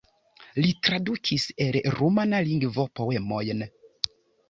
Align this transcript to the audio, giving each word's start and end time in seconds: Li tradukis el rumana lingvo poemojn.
Li 0.63 0.71
tradukis 0.87 1.45
el 1.67 1.79
rumana 2.01 2.43
lingvo 2.51 2.89
poemojn. 3.01 3.67